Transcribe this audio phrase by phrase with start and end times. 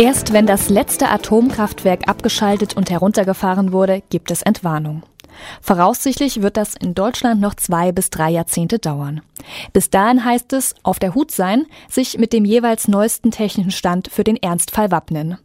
[0.00, 5.02] Erst wenn das letzte Atomkraftwerk abgeschaltet und heruntergefahren wurde, gibt es Entwarnung.
[5.60, 9.22] Voraussichtlich wird das in Deutschland noch zwei bis drei Jahrzehnte dauern.
[9.72, 14.06] Bis dahin heißt es, auf der Hut sein, sich mit dem jeweils neuesten technischen Stand
[14.06, 15.38] für den Ernstfall wappnen.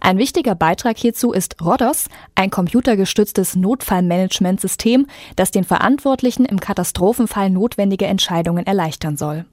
[0.00, 8.06] Ein wichtiger Beitrag hierzu ist Rodos, ein computergestütztes Notfallmanagementsystem, das den Verantwortlichen im Katastrophenfall notwendige
[8.06, 9.44] Entscheidungen erleichtern soll.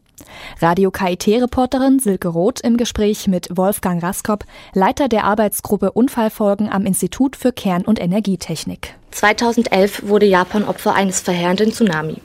[0.61, 7.35] Radio KIT-Reporterin Silke Roth im Gespräch mit Wolfgang Raskop, Leiter der Arbeitsgruppe Unfallfolgen am Institut
[7.35, 8.95] für Kern- und Energietechnik.
[9.11, 12.21] 2011 wurde Japan Opfer eines verheerenden Tsunami.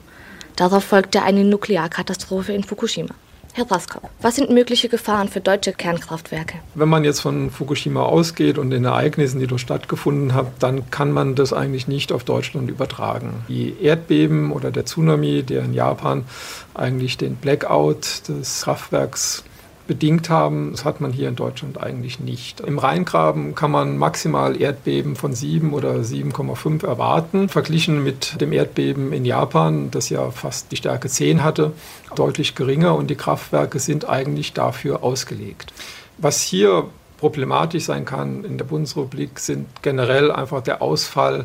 [0.57, 3.15] Darauf folgte eine Nuklearkatastrophe in Fukushima.
[3.55, 6.55] Herr Raskop, was sind mögliche Gefahren für deutsche Kernkraftwerke?
[6.75, 11.13] Wenn man jetzt von Fukushima ausgeht und den Ereignissen, die dort stattgefunden haben, dann kann
[11.13, 13.45] man das eigentlich nicht auf Deutschland übertragen.
[13.49, 16.25] Die Erdbeben oder der Tsunami, der in Japan
[16.73, 19.45] eigentlich den Blackout des Kraftwerks
[19.93, 20.71] bedingt haben.
[20.71, 22.61] Das hat man hier in Deutschland eigentlich nicht.
[22.61, 29.13] Im Rheingraben kann man maximal Erdbeben von 7 oder 7,5 erwarten, verglichen mit dem Erdbeben
[29.13, 31.73] in Japan, das ja fast die Stärke 10 hatte,
[32.17, 35.75] deutlich geringer und die Kraftwerke sind eigentlich dafür ausgelegt.
[36.17, 36.87] Was hier
[37.19, 41.45] problematisch sein kann in der Bundesrepublik, sind generell einfach der Ausfall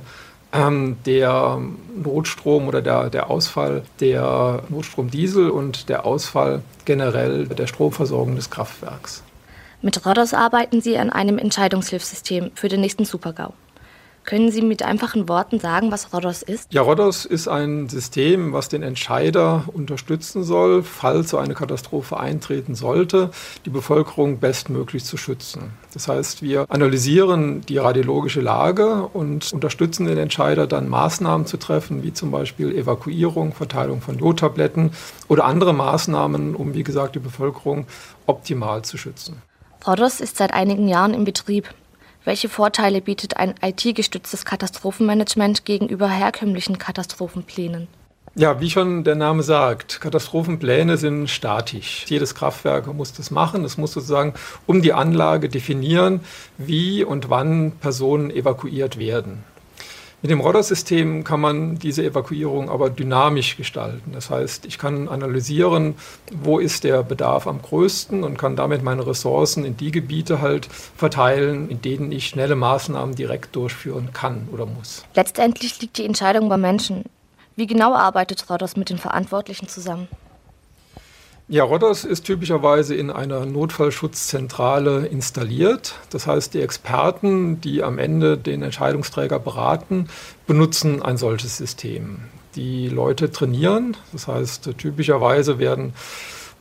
[0.54, 1.60] ähm, der
[1.96, 9.24] Notstrom oder der, der Ausfall der Notstromdiesel und der Ausfall generell der Stromversorgung des Kraftwerks.
[9.82, 13.54] Mit Rodos arbeiten Sie an einem Entscheidungshilfsystem für den nächsten Supergau.
[14.28, 16.74] Können Sie mit einfachen Worten sagen, was Rodos ist?
[16.74, 22.76] Ja, Rodos ist ein System, was den Entscheider unterstützen soll, falls so eine Katastrophe eintreten
[22.76, 23.32] sollte,
[23.64, 25.72] die Bevölkerung bestmöglich zu schützen.
[25.94, 32.04] Das heißt, wir analysieren die radiologische Lage und unterstützen den Entscheider dann Maßnahmen zu treffen,
[32.04, 34.92] wie zum Beispiel Evakuierung, Verteilung von Jodtabletten
[35.30, 37.88] oder andere Maßnahmen, um, wie gesagt, die Bevölkerung
[38.26, 39.42] optimal zu schützen.
[39.88, 41.74] Rodos ist seit einigen Jahren in Betrieb.
[42.28, 47.88] Welche Vorteile bietet ein IT-gestütztes Katastrophenmanagement gegenüber herkömmlichen Katastrophenplänen?
[48.36, 52.04] Ja, wie schon der Name sagt, Katastrophenpläne sind statisch.
[52.10, 53.64] Jedes Kraftwerk muss das machen.
[53.64, 54.34] Es muss sozusagen
[54.66, 56.20] um die Anlage definieren,
[56.58, 59.46] wie und wann Personen evakuiert werden.
[60.24, 64.14] Mit dem Rodder-System kann man diese Evakuierung aber dynamisch gestalten.
[64.14, 65.94] Das heißt, ich kann analysieren,
[66.32, 70.66] wo ist der Bedarf am größten und kann damit meine Ressourcen in die Gebiete halt
[70.66, 75.06] verteilen, in denen ich schnelle Maßnahmen direkt durchführen kann oder muss.
[75.14, 77.04] Letztendlich liegt die Entscheidung beim Menschen.
[77.56, 80.08] Wie genau arbeitet Rodders mit den Verantwortlichen zusammen?
[81.50, 85.96] Ja, Rodders ist typischerweise in einer Notfallschutzzentrale installiert.
[86.10, 90.10] Das heißt, die Experten, die am Ende den Entscheidungsträger beraten,
[90.46, 92.20] benutzen ein solches System.
[92.56, 95.94] Die Leute trainieren, das heißt, typischerweise werden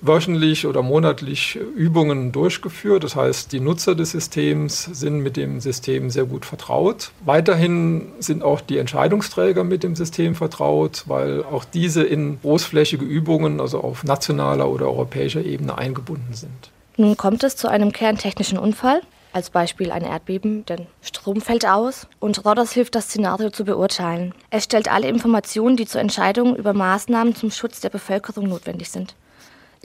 [0.01, 3.05] wöchentlich oder monatlich Übungen durchgeführt.
[3.05, 7.11] Das heißt, die Nutzer des Systems sind mit dem System sehr gut vertraut.
[7.25, 13.61] Weiterhin sind auch die Entscheidungsträger mit dem System vertraut, weil auch diese in großflächige Übungen,
[13.61, 16.71] also auf nationaler oder europäischer Ebene eingebunden sind.
[16.97, 19.03] Nun kommt es zu einem kerntechnischen Unfall,
[19.33, 24.33] als Beispiel ein Erdbeben, denn Strom fällt aus und Rodders hilft, das Szenario zu beurteilen.
[24.49, 29.15] Er stellt alle Informationen, die zur Entscheidung über Maßnahmen zum Schutz der Bevölkerung notwendig sind.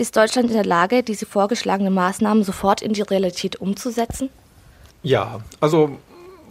[0.01, 4.31] Ist Deutschland in der Lage, diese vorgeschlagenen Maßnahmen sofort in die Realität umzusetzen?
[5.03, 5.99] Ja, also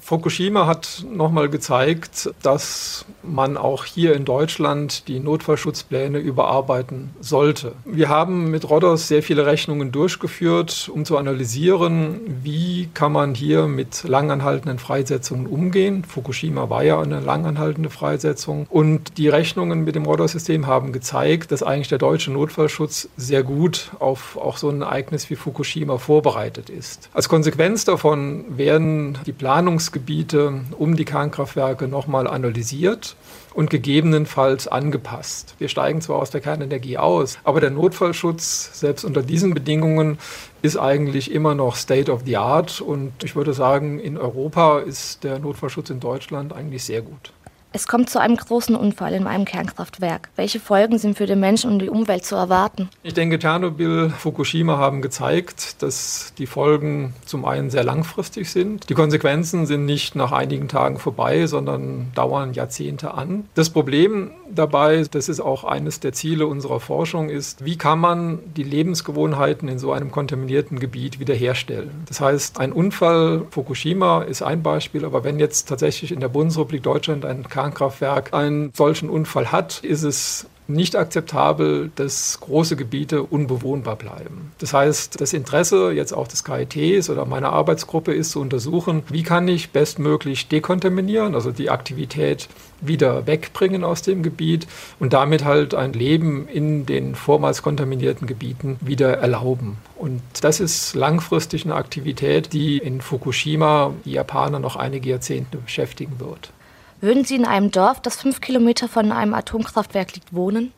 [0.01, 7.73] Fukushima hat nochmal gezeigt, dass man auch hier in Deutschland die Notfallschutzpläne überarbeiten sollte.
[7.85, 13.67] Wir haben mit Rodos sehr viele Rechnungen durchgeführt, um zu analysieren, wie kann man hier
[13.67, 16.05] mit langanhaltenden Freisetzungen umgehen.
[16.05, 18.67] Fukushima war ja eine langanhaltende Freisetzung.
[18.69, 23.91] Und die Rechnungen mit dem Rodos-System haben gezeigt, dass eigentlich der deutsche Notfallschutz sehr gut
[23.99, 27.11] auf auch so ein Ereignis wie Fukushima vorbereitet ist.
[27.13, 33.17] Als Konsequenz davon werden die Planungs Einzugsgebiete um die Kernkraftwerke nochmal analysiert
[33.55, 35.57] und gegebenenfalls angepasst.
[35.59, 40.19] Wir steigen zwar aus der Kernenergie aus, aber der Notfallschutz, selbst unter diesen Bedingungen,
[40.63, 42.81] ist eigentlich immer noch State of the Art.
[42.81, 47.33] Und ich würde sagen, in Europa ist der Notfallschutz in Deutschland eigentlich sehr gut.
[47.73, 50.31] Es kommt zu einem großen Unfall in einem Kernkraftwerk.
[50.35, 52.89] Welche Folgen sind für den Menschen und die Umwelt zu erwarten?
[53.05, 58.91] Ich denke, Tschernobyl, Fukushima haben gezeigt, dass die Folgen zum einen sehr langfristig sind.
[58.91, 63.45] Die Konsequenzen sind nicht nach einigen Tagen vorbei, sondern dauern Jahrzehnte an.
[63.55, 68.41] Das Problem dabei, das ist auch eines der Ziele unserer Forschung, ist, wie kann man
[68.57, 71.91] die Lebensgewohnheiten in so einem kontaminierten Gebiet wiederherstellen?
[72.07, 76.83] Das heißt, ein Unfall, Fukushima ist ein Beispiel, aber wenn jetzt tatsächlich in der Bundesrepublik
[76.83, 83.97] Deutschland ein Kernkraftwerk einen solchen Unfall hat, ist es nicht akzeptabel, dass große Gebiete unbewohnbar
[83.97, 84.53] bleiben.
[84.59, 89.23] Das heißt, das Interesse jetzt auch des KITs oder meiner Arbeitsgruppe ist zu untersuchen, wie
[89.23, 92.49] kann ich bestmöglich dekontaminieren, also die Aktivität
[92.81, 94.67] wieder wegbringen aus dem Gebiet
[95.01, 99.77] und damit halt ein Leben in den vormals kontaminierten Gebieten wieder erlauben.
[99.97, 106.21] Und das ist langfristig eine Aktivität, die in Fukushima die Japaner noch einige Jahrzehnte beschäftigen
[106.21, 106.53] wird.
[107.01, 110.73] Würden Sie in einem Dorf, das fünf Kilometer von einem Atomkraftwerk liegt, wohnen?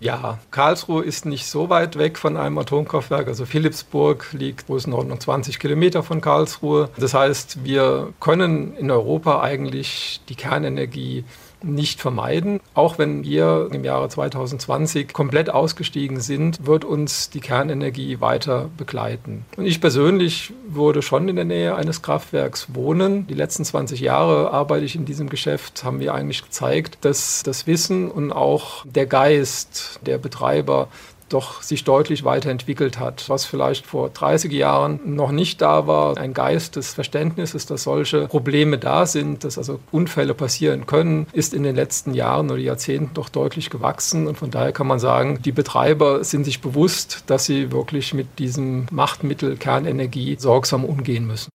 [0.00, 3.28] Ja, Karlsruhe ist nicht so weit weg von einem Atomkraftwerk.
[3.28, 6.88] Also Philipsburg liegt Größenordnung 20 Kilometer von Karlsruhe.
[6.96, 11.24] Das heißt, wir können in Europa eigentlich die Kernenergie
[11.62, 12.60] nicht vermeiden.
[12.74, 19.44] Auch wenn wir im Jahre 2020 komplett ausgestiegen sind, wird uns die Kernenergie weiter begleiten.
[19.56, 23.26] Und ich persönlich würde schon in der Nähe eines Kraftwerks wohnen.
[23.26, 27.66] Die letzten 20 Jahre arbeite ich in diesem Geschäft, haben wir eigentlich gezeigt, dass das
[27.66, 30.88] Wissen und auch der Geist der Betreiber
[31.32, 33.28] doch sich deutlich weiterentwickelt hat.
[33.28, 38.26] Was vielleicht vor 30 Jahren noch nicht da war, ein Geist des Verständnisses, dass solche
[38.26, 43.14] Probleme da sind, dass also Unfälle passieren können, ist in den letzten Jahren oder Jahrzehnten
[43.14, 44.26] doch deutlich gewachsen.
[44.26, 48.38] Und von daher kann man sagen, die Betreiber sind sich bewusst, dass sie wirklich mit
[48.38, 51.50] diesem Machtmittel Kernenergie sorgsam umgehen müssen.